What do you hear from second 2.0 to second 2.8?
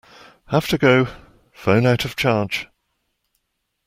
of charge.